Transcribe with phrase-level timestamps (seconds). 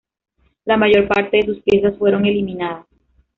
[0.65, 2.87] La mayor parte de sus piezas fueron eliminadas.